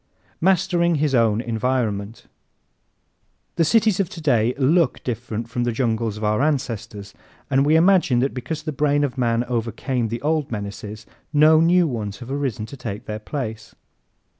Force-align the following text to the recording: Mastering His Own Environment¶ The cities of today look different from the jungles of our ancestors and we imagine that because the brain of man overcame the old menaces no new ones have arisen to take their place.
Mastering 0.41 0.95
His 0.95 1.13
Own 1.13 1.41
Environment¶ 1.41 2.25
The 3.55 3.63
cities 3.63 3.99
of 3.99 4.09
today 4.09 4.55
look 4.57 5.03
different 5.03 5.47
from 5.47 5.63
the 5.63 5.71
jungles 5.71 6.17
of 6.17 6.23
our 6.23 6.41
ancestors 6.41 7.13
and 7.51 7.67
we 7.67 7.75
imagine 7.75 8.17
that 8.21 8.33
because 8.33 8.63
the 8.63 8.71
brain 8.71 9.03
of 9.03 9.15
man 9.15 9.43
overcame 9.43 10.07
the 10.07 10.23
old 10.23 10.51
menaces 10.51 11.05
no 11.31 11.59
new 11.61 11.87
ones 11.87 12.17
have 12.17 12.31
arisen 12.31 12.65
to 12.65 12.75
take 12.77 13.05
their 13.05 13.19
place. 13.19 13.75